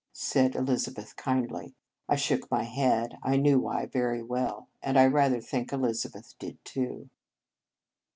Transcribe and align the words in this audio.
said 0.13 0.55
Elizabeth 0.55 1.15
kindly. 1.15 1.75
I 2.09 2.15
shook 2.15 2.49
my 2.49 2.63
head. 2.63 3.19
I 3.21 3.37
knew 3.37 3.59
why 3.59 3.85
very 3.85 4.23
well. 4.23 4.67
And 4.81 4.97
I 4.97 5.05
rather 5.05 5.39
think 5.41 5.71
Elizabeth 5.71 6.33
did, 6.39 6.57
too. 6.65 7.11